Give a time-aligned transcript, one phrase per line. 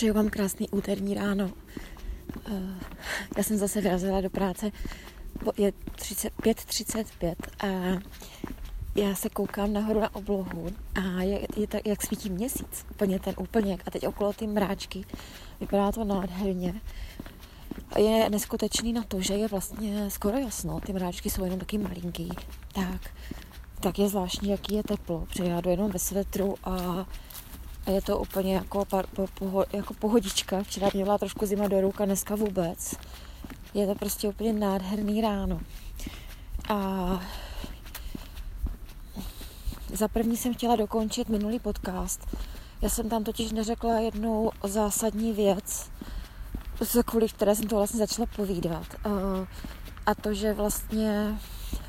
[0.00, 1.50] Přeju vám krásný úterní ráno.
[2.46, 2.62] Eh,
[3.36, 4.70] já jsem zase vyrazila do práce.
[5.56, 8.00] Je 5.35 a
[8.94, 13.34] já se koukám nahoru na oblohu a je, je tak, jak svítí měsíc, úplně ten
[13.38, 15.04] úplně, a teď okolo ty mráčky,
[15.60, 16.80] vypadá to nádherně.
[17.98, 22.28] Je neskutečný na to, že je vlastně skoro jasno, ty mráčky jsou jenom taky malinký,
[22.72, 23.10] tak,
[23.80, 27.06] tak je zvláštní, jaký je teplo, protože já jdu jenom ve svetru a
[27.90, 28.84] a je to úplně jako,
[29.34, 30.62] po, jako pohodička.
[30.62, 32.94] Včera mě byla trošku zima do ruka, dneska vůbec.
[33.74, 35.60] Je to prostě úplně nádherný ráno.
[36.68, 37.20] A
[39.92, 42.26] za první jsem chtěla dokončit minulý podcast.
[42.82, 45.90] Já jsem tam totiž neřekla jednu zásadní věc,
[47.04, 48.86] kvůli které jsem to vlastně začala povídat.
[50.06, 51.38] A to, že vlastně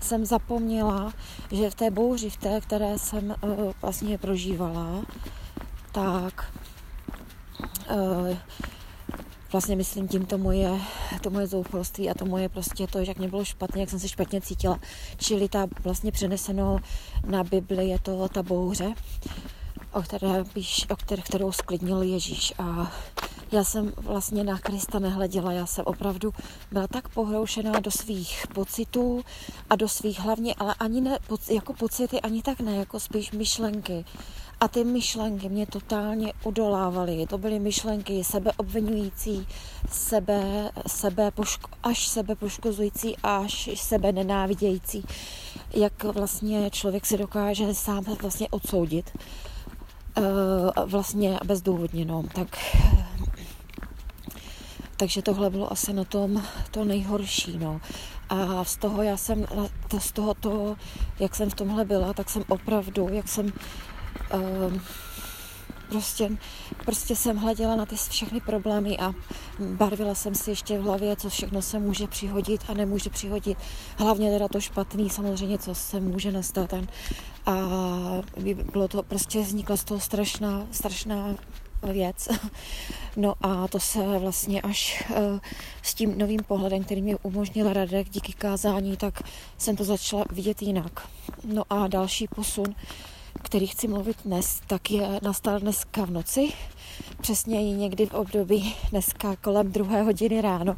[0.00, 1.12] jsem zapomněla,
[1.52, 3.34] že v té bouři, v té, které jsem
[3.82, 5.02] vlastně prožívala,
[5.92, 6.52] tak
[7.90, 8.36] uh,
[9.52, 10.80] vlastně myslím tím to moje,
[11.22, 14.08] to moje zoufalství a to moje prostě to, jak mě bylo špatně, jak jsem se
[14.08, 14.80] špatně cítila.
[15.16, 16.78] Čili ta vlastně přeneseno
[17.26, 18.94] na Bibli je to ta bouře,
[19.92, 22.52] o které, píš, o které, kterou sklidnil Ježíš.
[22.58, 22.92] A
[23.52, 26.34] já jsem vlastně na Krista nehleděla, já jsem opravdu
[26.72, 29.24] byla tak pohroušená do svých pocitů
[29.70, 31.18] a do svých hlavně, ale ani ne
[31.50, 34.04] jako pocity, ani tak ne, jako spíš myšlenky
[34.60, 37.26] a ty myšlenky mě totálně udolávaly.
[37.26, 39.46] To byly myšlenky sebeobvinující,
[39.88, 45.04] sebe, sebe poško, až sebe poškozující, až sebe nenávidějící.
[45.74, 49.18] Jak vlastně člověk se dokáže sám vlastně odsoudit.
[50.18, 50.24] Uh,
[50.86, 52.48] vlastně bezdůvodně, Tak
[54.98, 57.80] takže tohle bylo asi na tom to nejhorší, no.
[58.28, 59.46] A z toho já jsem,
[59.98, 60.76] z toho to,
[61.20, 63.52] jak jsem v tomhle byla, tak jsem opravdu, jak jsem
[64.30, 64.80] Ehm,
[65.88, 66.30] prostě,
[66.84, 69.14] prostě jsem hleděla na ty všechny problémy a
[69.58, 73.58] barvila jsem si ještě v hlavě, co všechno se může přihodit a nemůže přihodit.
[73.96, 76.74] Hlavně teda to špatný, samozřejmě, co se může nastat.
[77.46, 77.52] A
[78.72, 81.34] bylo to, prostě vznikla z toho strašná, strašná
[81.82, 82.28] věc.
[83.16, 85.16] No a to se vlastně až uh,
[85.82, 89.22] s tím novým pohledem, který mi umožnil Radek díky kázání, tak
[89.58, 91.08] jsem to začala vidět jinak.
[91.44, 92.74] No a další posun
[93.42, 96.52] který chci mluvit dnes, tak je nastal dneska v noci,
[97.20, 100.76] přesně i někdy v období dneska kolem druhé hodiny ráno,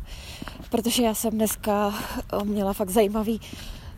[0.71, 1.95] protože já jsem dneska
[2.33, 3.41] eh, měla fakt zajímavý,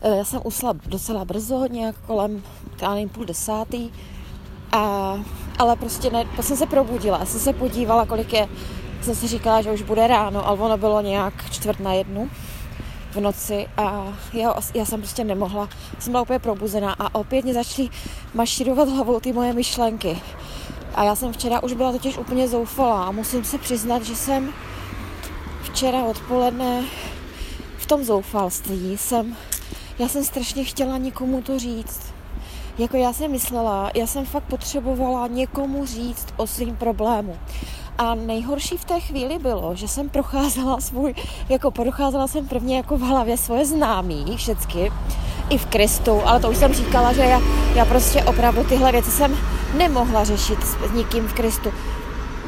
[0.01, 2.43] eh, já jsem usla docela brzo, nějak kolem,
[2.81, 3.89] já nevím, půl desátý,
[4.71, 5.13] a,
[5.59, 8.49] ale prostě ne, jsem se probudila, já jsem se podívala, kolik je,
[9.01, 12.29] jsem si říkala, že už bude ráno, ale ono bylo nějak čtvrt na jednu
[13.13, 15.69] v noci a já, já jsem prostě nemohla,
[15.99, 17.89] jsem byla úplně probuzená a opět mě začaly
[18.33, 20.21] mašírovat hlavou ty moje myšlenky.
[20.95, 24.53] A já jsem včera už byla totiž úplně zoufalá a musím se přiznat, že jsem
[25.63, 26.83] včera odpoledne
[27.77, 29.35] v tom zoufalství jsem,
[29.99, 32.13] já jsem strašně chtěla někomu to říct.
[32.77, 37.37] Jako já jsem myslela, já jsem fakt potřebovala někomu říct o svým problému.
[37.97, 41.15] A nejhorší v té chvíli bylo, že jsem procházela svůj,
[41.49, 44.91] jako procházela jsem prvně jako v hlavě svoje známí, všecky,
[45.49, 47.41] i v Kristu, ale to už jsem říkala, že já,
[47.75, 49.37] já prostě opravdu tyhle věci jsem
[49.77, 51.73] nemohla řešit s nikým v Kristu.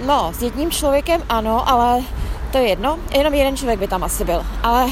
[0.06, 2.02] No, s jedním člověkem ano, ale
[2.52, 4.90] to je jedno, jenom jeden člověk by tam asi byl, ale,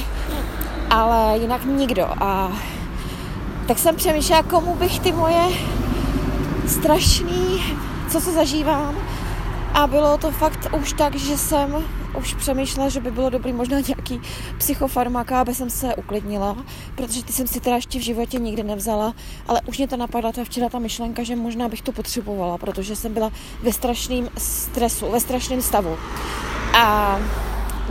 [0.89, 2.05] ale jinak nikdo.
[2.19, 2.51] A
[3.67, 5.43] tak jsem přemýšlela, komu bych ty moje
[6.67, 7.63] strašný,
[8.09, 8.95] co se zažívám,
[9.73, 11.85] a bylo to fakt už tak, že jsem
[12.17, 14.21] už přemýšlela, že by bylo dobrý možná nějaký
[14.57, 16.57] psychofarmaka, aby jsem se uklidnila,
[16.95, 19.13] protože ty jsem si teda ještě v životě nikdy nevzala,
[19.47, 22.95] ale už mě to napadla ta včera ta myšlenka, že možná bych to potřebovala, protože
[22.95, 25.97] jsem byla ve strašném stresu, ve strašném stavu.
[26.73, 27.19] A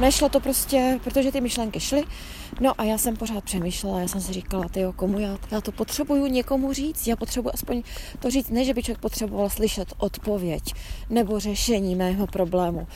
[0.03, 2.05] nešlo to prostě, protože ty myšlenky šly.
[2.61, 5.73] No a já jsem pořád přemýšlela, já jsem si říkala, ty komu já, já to
[5.73, 7.83] potřebuju někomu říct, já potřebuji aspoň
[8.19, 10.63] to říct, ne, že by člověk potřeboval slyšet odpověď
[11.11, 12.87] nebo řešení mého problému,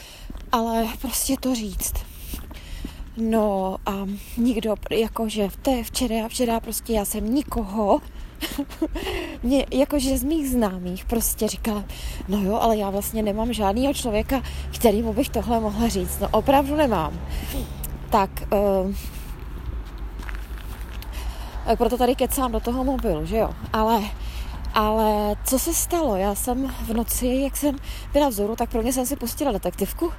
[0.53, 1.95] ale prostě to říct.
[3.17, 4.07] No a
[4.37, 8.01] nikdo, jakože v té včera, včera prostě já jsem nikoho
[9.43, 11.85] mě, jakože z mých známých prostě říkala,
[12.29, 14.43] no jo, ale já vlastně nemám žádného člověka,
[14.75, 16.19] kterýmu bych tohle mohla říct.
[16.21, 17.21] No opravdu nemám.
[18.11, 18.95] Tak, uh,
[21.79, 23.51] proto tady kecám do toho mobilu, že jo.
[23.73, 24.03] Ale,
[24.75, 26.17] ale co se stalo?
[26.17, 27.77] Já jsem v noci, jak jsem
[28.13, 30.13] byla vzoru, tak pro mě jsem si pustila detektivku.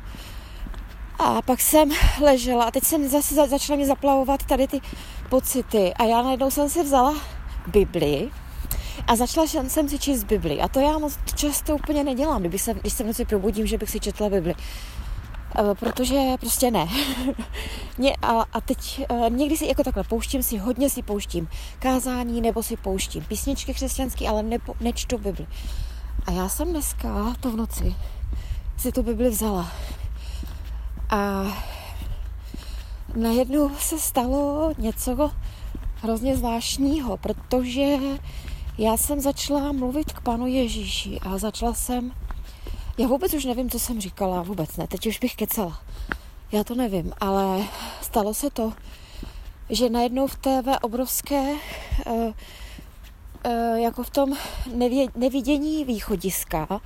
[1.19, 1.89] A pak jsem
[2.21, 4.81] ležela a teď jsem zase začala mě zaplavovat tady ty
[5.29, 5.93] pocity.
[5.93, 7.15] A já najednou jsem si vzala
[7.67, 8.29] Bibli
[9.07, 10.61] A začala jsem si číst Bibli.
[10.61, 13.77] A to já moc často úplně nedělám, kdyby se, když se v noci probudím, že
[13.77, 14.55] bych si četla Bibli.
[15.59, 16.87] Eh, protože prostě ne.
[18.21, 21.49] a, a teď eh, někdy si jako takhle pouštím si, hodně si pouštím
[21.79, 25.47] kázání, nebo si pouštím písničky křesťanské, ale nepo, nečtu Bibli.
[26.25, 27.95] A já jsem dneska, to v noci,
[28.77, 29.71] si tu Bibli vzala.
[31.09, 31.43] A
[33.15, 35.31] najednou se stalo něco
[36.01, 37.95] hrozně zvláštního, protože
[38.77, 42.11] já jsem začala mluvit k panu Ježíši a začala jsem
[42.97, 45.79] já vůbec už nevím, co jsem říkala, vůbec ne, teď už bych kecala.
[46.51, 47.63] Já to nevím, ale
[48.01, 48.73] stalo se to,
[49.69, 52.31] že najednou v té obrovské, uh, uh,
[53.75, 54.33] jako v tom
[55.15, 56.81] nevidění východiska,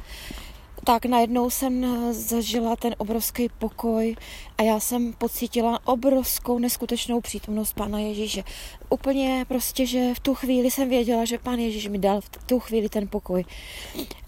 [0.83, 4.15] tak najednou jsem zažila ten obrovský pokoj
[4.57, 8.43] a já jsem pocítila obrovskou neskutečnou přítomnost Pána Ježíše.
[8.89, 12.59] Úplně prostě, že v tu chvíli jsem věděla, že Pán Ježíš mi dal v tu
[12.59, 13.45] chvíli ten pokoj.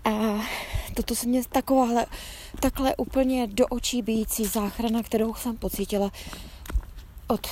[0.05, 0.41] A
[0.93, 2.05] toto se mě takováhle,
[2.59, 6.11] takhle úplně do očí bíjící záchrana, kterou jsem pocítila
[7.27, 7.47] od,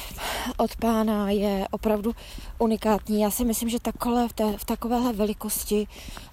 [0.58, 2.16] od pána je opravdu
[2.58, 3.22] unikátní.
[3.22, 5.88] Já si myslím, že takhle, v, té, v takovéhle velikosti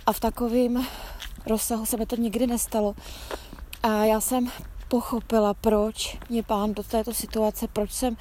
[0.07, 0.87] a v takovém
[1.49, 2.95] rozsahu se mi to nikdy nestalo.
[3.83, 4.51] A já jsem
[4.89, 8.17] pochopila, proč mě pán do této situace, proč jsem,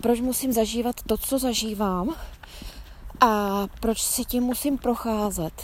[0.00, 2.14] proč musím zažívat to, co zažívám
[3.20, 5.62] a proč si tím musím procházet.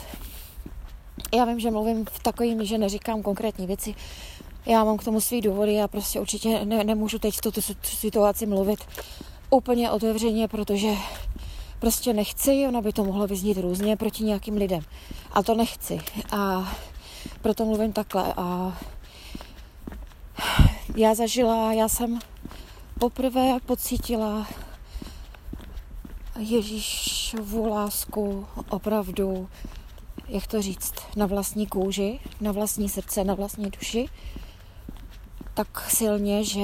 [1.33, 3.95] Já vím, že mluvím v takovým, že neříkám konkrétní věci,
[4.65, 8.45] já mám k tomu svý důvody a prostě určitě ne, nemůžu teď v tuto situaci
[8.45, 8.79] mluvit
[9.49, 10.89] úplně otevřeně, protože
[11.79, 14.81] prostě nechci, ono by to mohlo vyznít různě proti nějakým lidem.
[15.31, 15.99] A to nechci.
[16.31, 16.71] A
[17.41, 18.33] proto mluvím takhle.
[18.37, 18.77] A
[20.95, 22.19] já zažila, já jsem
[22.99, 24.47] poprvé pocítila
[26.39, 29.49] Ježíšovu lásku opravdu,
[30.27, 34.09] jak to říct, na vlastní kůži, na vlastní srdce, na vlastní duši,
[35.53, 36.63] tak silně, že,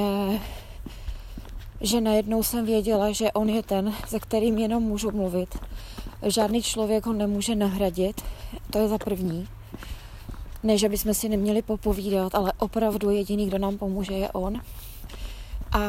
[1.82, 5.58] že najednou jsem věděla, že on je ten, se kterým jenom můžu mluvit.
[6.24, 8.22] Žádný člověk ho nemůže nahradit,
[8.72, 9.48] to je za první.
[10.64, 14.62] Ne, že bychom si neměli popovídat, ale opravdu jediný, kdo nám pomůže, je on.
[15.72, 15.80] A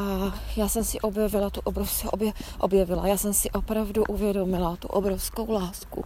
[0.56, 5.52] já jsem si objevila tu obrovskou, obje, objevila, já jsem si opravdu uvědomila tu obrovskou
[5.52, 6.05] lásku.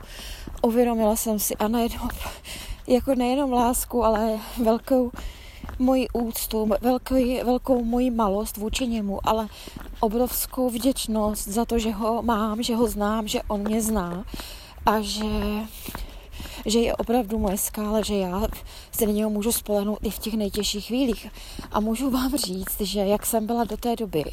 [0.62, 2.08] Uvědomila jsem si a najednou,
[2.87, 5.11] jako nejenom lásku, ale velkou
[5.78, 9.49] moji úctu, velkou, velkou moji malost vůči němu, ale
[10.00, 14.25] obrovskou vděčnost za to, že ho mám, že ho znám, že on mě zná
[14.87, 15.25] a že
[16.66, 18.43] že je opravdu moje skála, že já
[18.93, 21.26] se na něho můžu spolehnout i v těch nejtěžších chvílích.
[21.72, 24.25] A můžu vám říct, že jak jsem byla do té doby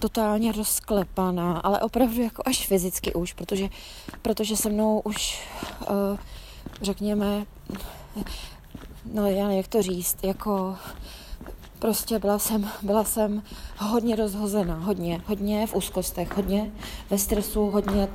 [0.00, 3.68] totálně rozklepaná, ale opravdu jako až fyzicky už, protože,
[4.22, 5.42] protože se mnou už,
[5.80, 6.18] uh,
[6.82, 7.46] řekněme,
[9.12, 10.76] no já nevím, jak to říct, jako
[11.78, 13.42] Prostě byla jsem, byla jsem
[13.78, 16.72] hodně rozhozená, hodně, hodně v úzkostech, hodně
[17.10, 18.08] ve stresu, hodně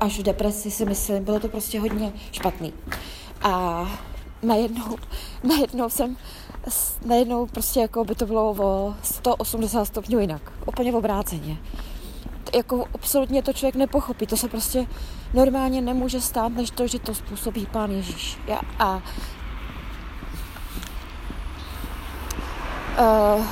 [0.00, 2.72] až v depresi si myslím, bylo to prostě hodně špatný.
[3.42, 3.86] A
[4.42, 4.96] najednou,
[5.42, 6.16] najednou jsem,
[7.04, 11.58] najednou prostě jako by to bylo o 180 stupňů jinak, úplně v obráceně.
[12.54, 14.86] Jako absolutně to člověk nepochopí, to se prostě
[15.34, 18.38] normálně nemůže stát, než to, že to způsobí Pán Ježíš.
[18.46, 19.02] Já, a
[22.98, 23.46] uh,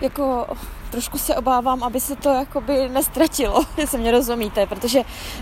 [0.00, 0.46] jako
[0.90, 5.00] trošku se obávám, aby se to jakoby nestratilo, jestli mě rozumíte, protože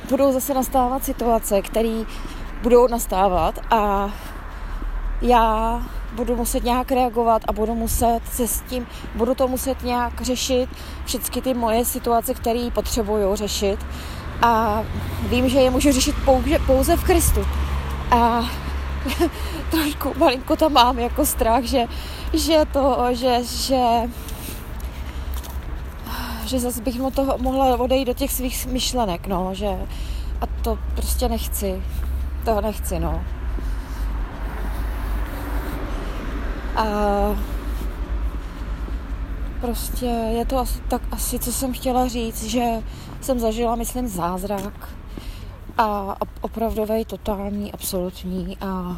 [0.09, 2.05] budou zase nastávat situace, které
[2.63, 4.11] budou nastávat a
[5.23, 10.21] já budu muset nějak reagovat a budu muset se s tím, budu to muset nějak
[10.21, 10.69] řešit,
[11.05, 13.79] všechny ty moje situace, které potřebuju řešit
[14.43, 14.83] a
[15.29, 17.47] vím, že je můžu řešit pouze, pouze v Kristu.
[18.11, 18.51] A
[19.71, 21.87] trošku malinko tam mám jako strach, že,
[22.33, 24.09] že to, že, že
[26.49, 29.67] že zase bych mu to mohla odejít do těch svých myšlenek, no, že
[30.41, 31.83] a to prostě nechci.
[32.45, 33.25] To nechci, no.
[36.77, 36.85] A
[39.61, 42.65] prostě je to asi, tak asi, co jsem chtěla říct, že
[43.21, 44.98] jsem zažila, myslím, zázrak
[45.79, 48.97] a opravdový, totální, absolutní a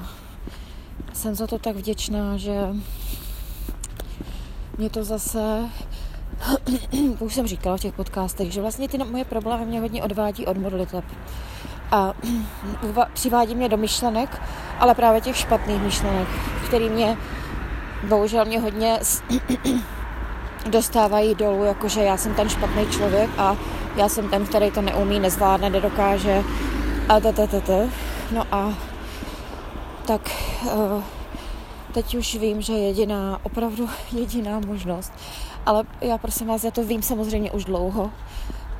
[1.12, 2.68] jsem za to tak vděčná, že
[4.78, 5.68] mě to zase
[7.18, 10.56] už jsem říkala v těch podcastech, že vlastně ty moje problémy mě hodně odvádí od
[10.56, 11.04] modliteb.
[11.92, 12.14] A
[13.12, 14.42] přivádí mě do myšlenek,
[14.78, 16.28] ale právě těch špatných myšlenek,
[16.66, 17.16] který mě
[18.08, 18.98] bohužel mě hodně
[20.70, 23.56] dostávají dolů, jakože já jsem ten špatný člověk a
[23.96, 26.42] já jsem ten, který to neumí, nezvládne, nedokáže
[27.10, 27.90] A ta, ta, ta, ta.
[28.30, 28.74] No a
[30.06, 30.30] tak
[30.62, 31.02] uh,
[31.92, 35.12] teď už vím, že jediná, opravdu jediná možnost,
[35.66, 38.10] ale já prosím vás, já to vím samozřejmě už dlouho,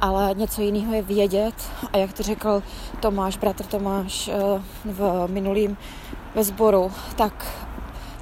[0.01, 1.55] ale něco jiného je vědět
[1.93, 2.63] a jak to řekl
[3.01, 5.77] Tomáš, bratr Tomáš uh, v minulým
[6.35, 7.67] ve sboru, tak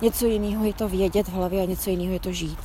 [0.02, 2.58] něco jiného je to vědět v hlavě a něco jiného je to žít.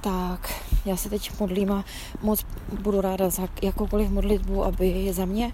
[0.00, 1.84] Tak já se teď modlím a
[2.22, 2.46] moc
[2.82, 5.52] budu ráda za jakoukoliv modlitbu, aby za mě,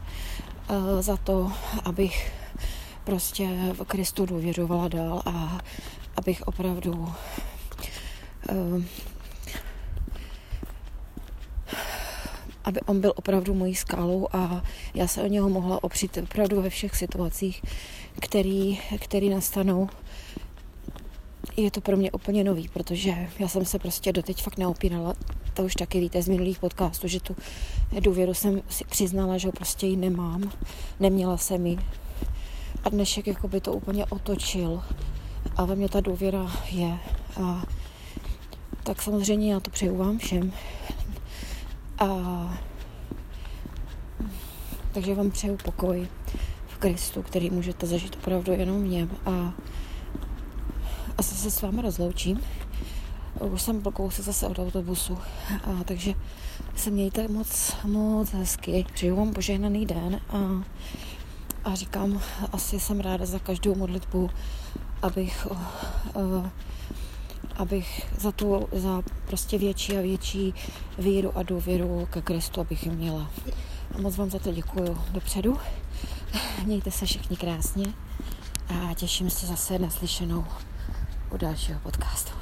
[1.00, 1.52] za to,
[1.84, 2.32] abych
[3.04, 5.58] prostě v Kristu důvěřovala dál a
[6.16, 8.82] abych opravdu uh,
[12.64, 14.62] aby on byl opravdu mojí skálou a
[14.94, 17.62] já se o něho mohla opřít opravdu ve všech situacích,
[18.20, 19.88] který, který nastanou.
[21.56, 25.14] Je to pro mě úplně nový, protože já jsem se prostě doteď fakt neopírala,
[25.60, 27.36] to už taky víte z minulých podcastů, že tu
[28.00, 30.52] důvěru jsem si přiznala, že ho prostě ji nemám,
[31.00, 31.78] neměla jsem ji.
[32.84, 34.82] A dnešek jako by to úplně otočil
[35.56, 36.98] a ve mně ta důvěra je.
[37.42, 37.64] A
[38.82, 40.52] tak samozřejmě já to přeju vám všem.
[41.98, 42.08] A
[44.92, 46.08] takže vám přeju pokoj
[46.66, 49.10] v Kristu, který můžete zažít opravdu jenom v něm.
[49.26, 49.52] A
[51.18, 52.40] asi se s vámi rozloučím.
[53.40, 55.18] Už jsem kousek zase od autobusu,
[55.64, 56.14] a, takže
[56.76, 58.86] se mějte moc, moc hezky.
[58.94, 60.64] Přeju vám požehnaný den a,
[61.64, 62.20] a říkám,
[62.52, 64.30] asi jsem ráda za každou modlitbu,
[65.02, 65.46] abych,
[66.14, 66.46] uh,
[67.56, 70.54] abych za tu, za prostě větší a větší
[70.98, 73.30] víru a důvěru ke Kristu, abych ji měla.
[73.94, 75.58] A moc vám za to děkuju dopředu.
[76.64, 77.86] Mějte se všichni krásně
[78.68, 80.44] a těším se zase na slyšenou
[81.30, 82.32] u dalšího podcastu.